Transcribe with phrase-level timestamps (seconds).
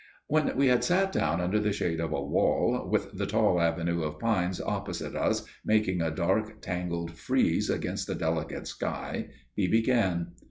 [0.25, 4.01] When we had sat down under the shade of a wall, with the tall avenue
[4.01, 10.31] of pines opposite us making a dark tangled frieze against the delicate sky, he began.